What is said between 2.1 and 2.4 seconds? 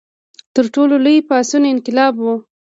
و.